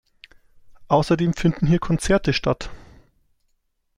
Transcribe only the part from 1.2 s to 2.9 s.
finden hier Konzerte statt.